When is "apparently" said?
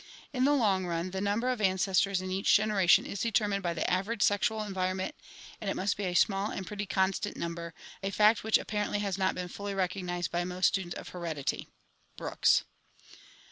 8.57-8.97